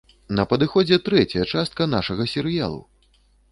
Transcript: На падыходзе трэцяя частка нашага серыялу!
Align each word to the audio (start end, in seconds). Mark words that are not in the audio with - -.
На 0.37 0.45
падыходзе 0.53 0.97
трэцяя 1.09 1.45
частка 1.53 1.89
нашага 1.93 2.29
серыялу! 2.35 2.83